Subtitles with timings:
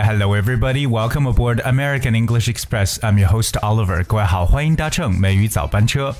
[0.00, 0.86] hello everybody.
[0.86, 2.98] Welcome aboard American English Express.
[3.00, 4.02] I'm your host Oliver.
[4.04, 6.14] 各位好，欢迎搭乘美语早班车。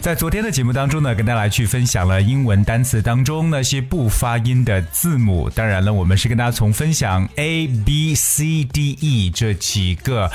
[0.00, 5.50] 在昨天的节目当中呢，跟大家来去分享了英文单词当中那些不发音的字母。
[5.50, 10.30] 当然了，我们是跟大家从分享 A、B、C、D、E 这几个。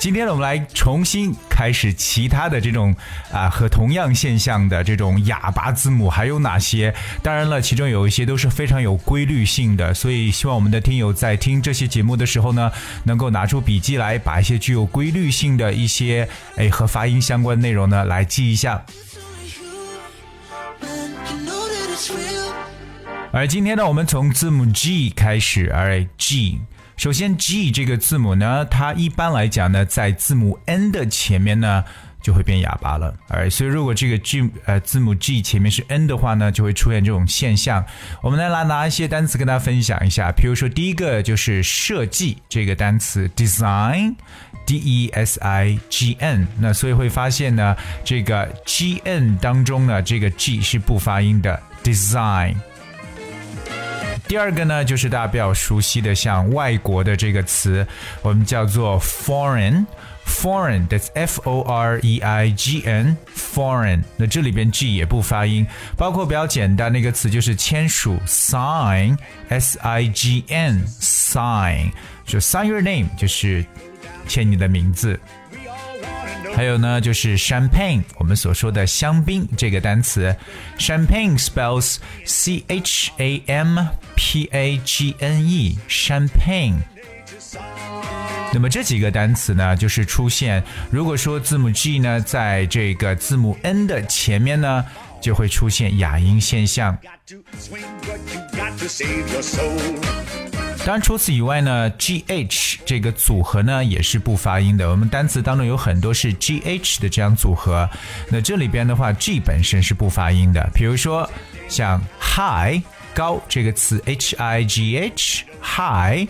[0.00, 2.96] 今天呢，我们来重新开始其他的这种
[3.30, 6.94] 啊和同样现象的这种哑巴字母还有哪些？
[7.22, 12.72] 当然了，其中有一些都是非常有规律性的，所以希望我们的听友在听这些节目的时候呢，
[13.04, 18.82] 能够拿出笔记来，把一些具有规律性的一些哎和发音相关的内容呢来记一下。
[23.32, 26.58] 而今天呢，我们从字母 G 开始，而 G。
[27.00, 31.82] 首先，G 这个字母呢，它一般来讲呢，在字母 N 的前面呢，
[32.20, 33.16] 就会变哑巴了。
[33.28, 37.82] 哎所以，如果这个 G 呃字母 G 前面是 N 的话呢，就会出现这种现象。
[38.20, 40.30] 我们来拿拿一些单词跟大家分享一下。
[40.30, 46.46] 比如说，第一个就是设计这个单词，design，D E S I G N。
[46.58, 52.56] 那所以会发现呢，这个 G N 当中呢，这个 G 是不发音的，design。
[54.30, 57.84] 第二个呢，就是大家比较熟悉的，像外国的这个词，
[58.22, 64.04] 我们叫做 foreign，foreign，that's f o r e i g n，foreign。
[64.16, 71.90] 那这里边 g 也不发音，包括比较简单的一个词就是签署，sign，s i g n，sign，
[72.24, 73.64] 就 sign your name，就是
[74.28, 75.18] 签你的名字。
[76.60, 80.36] 还有呢，就是 champagne，我们所说的香槟这个单词
[80.76, 86.74] ，champagne spells c h a m p a g n e，champagne。
[88.52, 94.84] 那么这几个单词呢，就是出现，如果说字母 G 呢，在这个字母 N 的前面呢，
[95.18, 96.94] 就会出现哑音现象。
[100.82, 104.90] 当然，除此以外呢，G H 这个组合呢也是不发音的。
[104.90, 107.88] 我们单词当中有很多是 G H 的这样组合，
[108.28, 110.68] 那这里边的话，G 本身是不发音的。
[110.74, 111.30] 比如说
[111.68, 112.82] 像 high
[113.14, 116.26] 高这个词，H I G H high，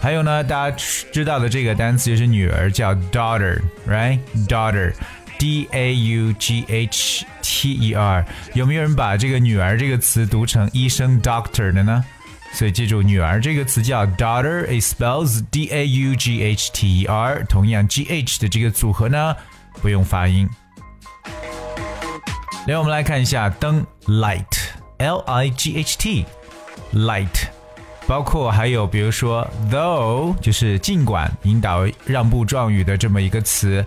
[0.00, 0.76] 还有呢，大家
[1.10, 8.22] 知道的这个单词就是女儿，叫 daughter，right？daughter，D A U G H T E R。
[8.52, 12.04] 有没有人把这个女儿这个词读成医生 doctor 的呢？
[12.54, 17.42] 所以记住，女儿这个词叫 daughter，it spells d a u g h t e r。
[17.48, 19.36] 同样，g h 的这个组合呢，
[19.82, 20.48] 不用发音。
[22.68, 27.48] 来，我们来看一下灯 light，l i g h t，light，
[28.06, 33.84] 包括还有比如说 though，就是尽管引导让步状语的这么一个词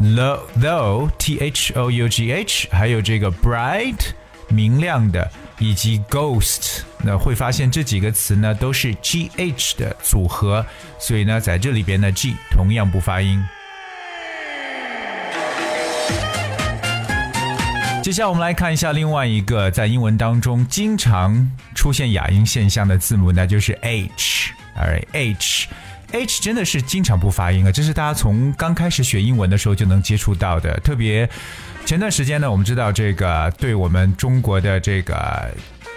[0.00, 4.08] ，though t h o u g h，还有这个 bright，
[4.48, 5.30] 明亮的。
[5.58, 10.64] 以及 ghost，那会发现这几个词呢都是 g h 的组合，
[10.98, 13.42] 所以呢在这里边呢 g 同样不发音。
[18.02, 25.66] 接下来我们来看一下另外一个在英文当中经常出现哑音现象的字母，那就是 hrh
[26.20, 31.28] h 真的是经常不发音啊，这是大家从刚开始学英文的时候就能接触到的，特别。
[31.84, 35.48] 前段时间呢，我们知道这个对我们中国的这个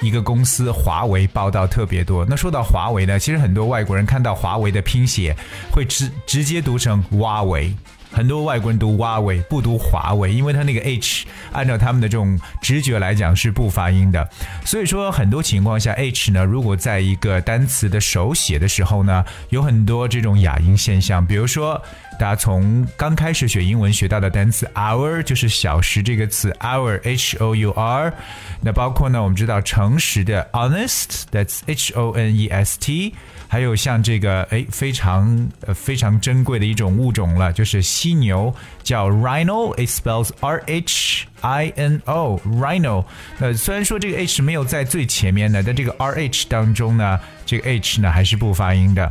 [0.02, 2.24] 一个公司华为报道特别多。
[2.30, 5.36] 那说到华为呢，其实很多外国人看到华为的拼写
[5.72, 7.74] 会直直接读成华为。
[8.12, 14.28] 很多外国人读华为不读华为，因为他那个 h 按照他们的这种直觉来讲是不发音的。
[14.66, 21.26] 所以说很多情况下 h 呢，如果在一个单词的手写的时候呢，有很多这种哑音现象。
[21.26, 21.82] 比如说，
[22.20, 28.14] 大家从刚开始学英文学到的单词 hour 就是小时这个词 hour h o u r，
[28.60, 33.16] 那包括呢我们知道诚实的 honest that's h o n e s t。
[33.48, 43.06] 还有像这个哎，非常呃非常珍贵的一种物种了，就是犀牛，叫 rhino，it spells r h i n o，rhino。
[43.40, 49.10] 呃虽然说这个 h 没有在最前面的，但这个 r h 当中呢，这个 h 呢还是不发音的。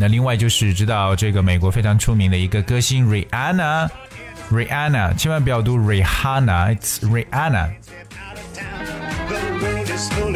[0.00, 7.70] 那另外就是知道这个美国非常出名的一个歌星 Rihanna，Rihanna，千万不要读 Rihanna，it's Rihanna。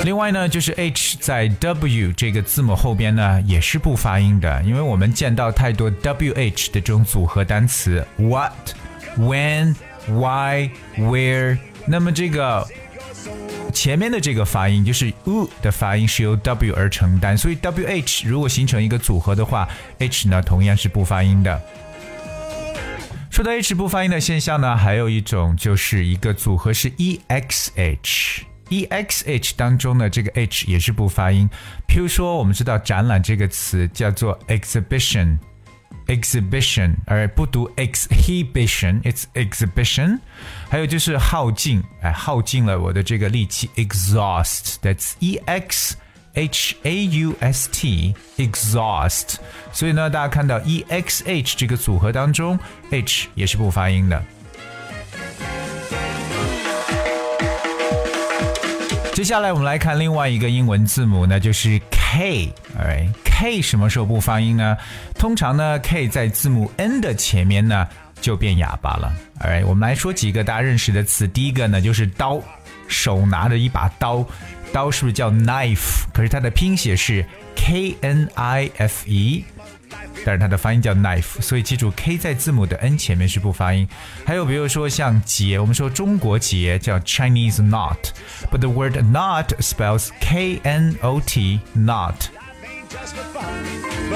[0.02, 8.52] 另外呢，就是 H 在 W 这个字母后边呢，也是不发音的，因为我们见到太多 W H 的这种组合单词，What、
[9.16, 9.76] When、
[10.08, 12.66] Why、Where，那么这个
[13.72, 21.60] 前面的这个发音就是 U 的发音是由 W 而承担，所以 W H 如果形成一个组合的话，H 呢同样是不发音的。
[23.30, 28.44] 说到 H 不发音的现象呢，还有一种就是一个组合是 E X H。
[28.68, 31.46] e x h 当中的，这个 h 也是不发音。
[31.86, 35.36] 譬如说，我们知道展览这个词叫做 exhibition。
[36.07, 40.19] exhibition，而不读 exhibition，it's exhibition。
[40.69, 45.95] 还有就是耗尽，哎，耗尽了我的这个力气，exhaust，that's e x
[46.33, 49.35] h a u s t，exhaust。
[49.73, 52.57] 所以呢，大家看到 e x h 这个组合当中，
[52.89, 54.23] h 也是不发音的。
[59.13, 61.81] 接下来我们来看另外一个英文字母，那就是
[62.12, 64.76] K，OK，K 什么时候不发音呢？
[65.18, 67.88] 通常呢，K 在字母 N 的前面呢
[68.20, 69.10] 就变哑巴了。
[69.40, 71.26] OK，我们来说几个大家认识的词。
[71.26, 72.38] 第一个呢就是刀，
[72.86, 74.22] 手拿着一把刀，
[74.74, 76.04] 刀是不是叫 knife？
[76.12, 77.24] 可是它的拼写是
[77.56, 79.46] K N I F E。
[80.24, 83.88] 但是它的发音叫 knife，所以记住 k 在字母的 n 前面是不发音。
[84.24, 92.14] 还有比如说像结，我们说中国结叫 Chinese knot，but the word knot spells K N O T knot。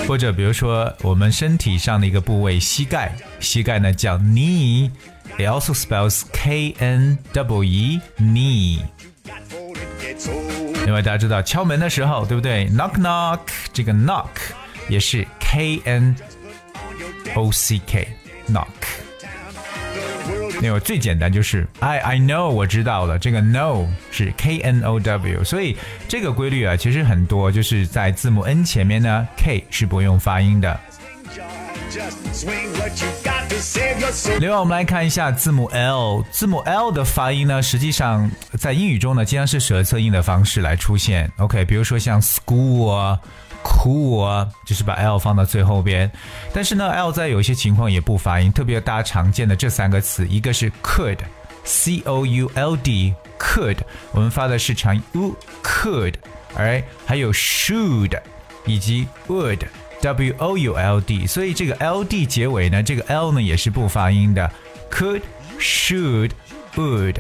[0.07, 8.81] 或者比如说我们身体上的一个部位膝盖，膝盖呢叫 knee，it also spells K N W E knee。
[10.85, 13.41] 另外大家知道敲门的时候，对不对？knock knock，
[13.73, 14.29] 这个 knock。
[14.89, 16.17] 也是 K N
[17.35, 18.07] O C K
[18.49, 18.67] knock。
[20.61, 25.77] 那个最简单就是 I I know 我知道了，这个 know 是 K N O W，所以
[26.09, 30.79] 这个规律啊，其实很多，就是在字母 N 前面呢，K 是不用发音的。
[34.41, 38.29] 另外，我们来看一下字母 L，字母 L 的发音呢，实际上
[38.59, 41.31] 在英语中呢，经常是舌侧音的方式来出现。
[41.37, 43.19] OK，比如说像 school 啊。
[43.67, 46.09] Cool 啊，就是把 l 放到最后边，
[46.53, 53.79] 但是呢，l 在有些情况也不发音，特别大家常见的这三个词，一个是 could，c o u l d，could，
[54.13, 56.15] 我们发的是长 u，could，
[56.55, 58.17] 而还有 should，
[58.65, 64.49] 以及 would，w o u l d，所以这个 l d 结尾呢，这个 l 呢也是不发音的
[64.91, 67.17] ，could，should，would。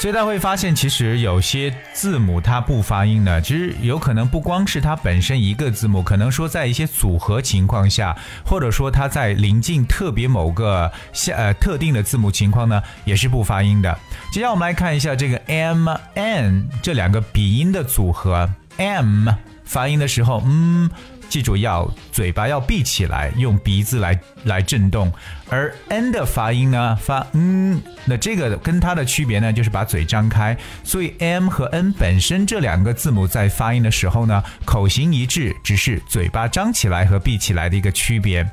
[0.00, 8.16] 所以大家会发现，其实有些字母它不发音的，其实有可能不光是它本身一个字母，可能说在一些组合情况下，
[8.46, 13.98] 或者说它在临近特别某个下呃特定的字母情况呢，也是不发音的。
[14.30, 19.28] 接下来我们来看一下这个 m n 这两个鼻音的组合，m
[19.64, 20.88] 发音的时候，嗯。
[21.28, 25.12] 记住要嘴巴要闭起来，用鼻子来来震动。
[25.50, 30.56] 而 n 的发音呢，发嗯，那这个跟它的区别呢，就是把嘴张开。
[30.84, 38.46] 所以 m 和 n 本身这两个字母在发音的时候呢，口型一致，只是嘴巴张起来和闭起来的一个区别。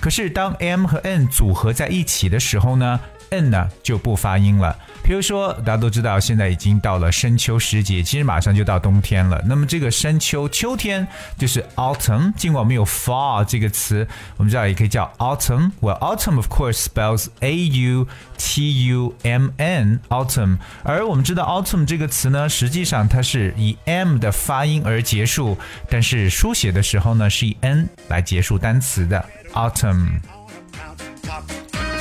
[0.00, 3.00] 可是当 m 和 n 组合在一起的时候呢
[3.30, 4.76] ？n 呢就不发音了。
[5.02, 9.40] 比如说，大家都知道，现在已经到了深秋时节，其实马上就到冬天了。
[9.46, 11.06] 那么这个深秋秋天
[11.38, 14.06] 就是 autumn，尽管我们有 fall 这个词，
[14.36, 15.70] 我们知道也可以叫 autumn。
[15.80, 20.58] Well, autumn of course spells a u t u m n autumn。
[20.82, 25.56] 而我们知道 autumn 这个词呢，实际上它是以 m 的发音而结束，
[25.88, 30.35] 但是书写的时候呢，是以 n 来结束单词的 autumn。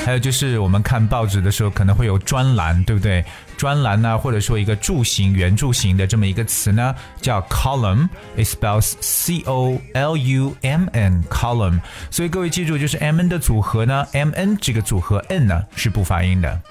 [0.06, 3.26] 还有就是我们看报纸的时候可能会有专栏，对不对？
[3.58, 11.80] 专栏呢，或者说一个柱形、圆柱形的这么一个词呢，叫 column，it spells c o l u m n，column。
[12.12, 16.62] 所以各位记住，就是 m n 的组合呢，m n 这个组合 n 呢是不发音的。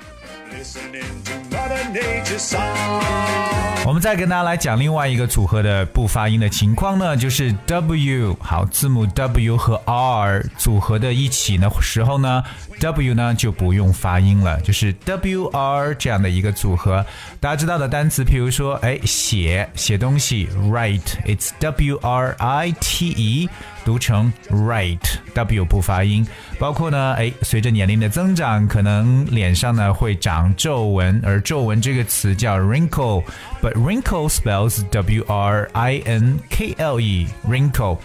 [3.87, 8.35] 我们再跟大家来讲另外一个组合的不发音的情况呢，就是 W。
[8.41, 12.43] 好，字母 W 和 R 组合的一起呢时候呢
[12.81, 17.05] ，W 呢就不用发音了，就是 W R 这样的一个组合。
[17.39, 23.51] 大家知道的单词，譬如说，哎，写写东西，write，it's W R I T E。
[23.85, 26.27] 读成 write W 不发音。
[26.59, 37.99] 包括呢，哎，随着年龄的增长，可能脸上呢会长皱纹，而皱纹这个词叫 wrinkle，but wrinkle spells w r i n k l e，wrinkle。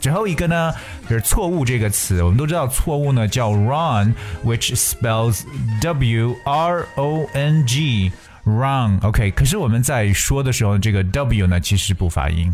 [0.00, 0.72] 最后一个呢
[1.08, 5.42] 就是错误这个词，我们都知道错误呢叫 wrong，which spells
[5.80, 9.00] w r o n g，wrong。
[9.02, 12.52] OK，可是我们在说的时候，这个 w 呢其实不发音。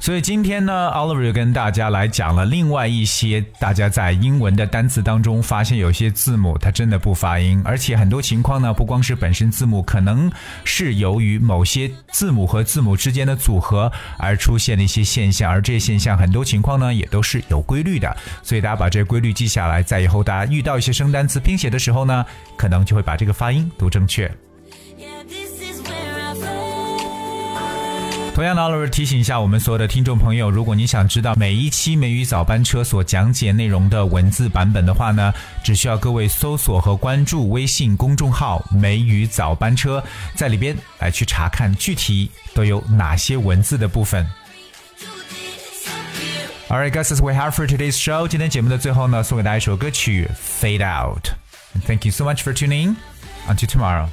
[0.00, 10.30] 所以今天呢，Oliver 跟大家来讲了另外一些大家在英文的单词当中发现有些字母它真的不发音，而且很多情况呢，不光是本身字母，可能
[10.64, 18.16] 是由于某些字母和字母之间的组合而出现的一些现象，而这些现象很多情况呢也都是有规律的。
[18.42, 22.24] 所以大家把这个规律记下来，在以后大家遇到一些生单词拼写的时候呢，
[22.56, 24.30] 可能就会把这个发音读正确。
[28.40, 35.30] 同样的老师提醒一下我们所有的听众朋友，如果你想知道每一期美语早班车所讲解内容的文字版本的话呢，
[35.62, 40.02] 只需要各位搜索和关注微信公众号“美语早班车”，
[40.34, 44.26] 在里边来去查看具体都有哪些文字的部分。
[46.70, 48.26] All right, guys, that's we have for today's show。
[48.26, 50.26] 今天节目的最后呢，送给大家一首歌曲
[50.64, 51.24] 《Fade Out》。
[51.86, 52.96] Thank you so much for tuning.
[53.46, 54.08] Until tomorrow.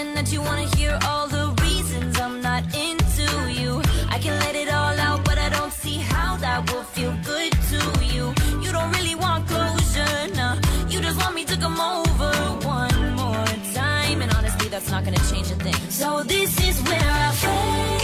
[0.00, 3.82] Pretend that you wanna hear all the reasons I'm not into you.
[4.08, 7.52] I can let it all out, but I don't see how that will feel good
[7.72, 7.80] to
[8.14, 8.32] you.
[8.62, 10.56] You don't really want closure, nah.
[10.88, 12.32] You just want me to come over
[12.66, 14.22] one more time.
[14.22, 15.80] And honestly, that's not gonna change a thing.
[15.90, 17.99] So this is where I fall.